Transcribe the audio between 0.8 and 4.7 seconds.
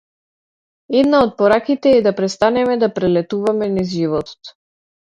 Една од пораките е да престанеме да прелетуваме низ животот.